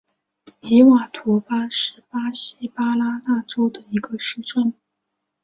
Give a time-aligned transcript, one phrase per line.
[0.61, 4.73] 伊瓦图巴是巴西巴拉那州的一个市镇。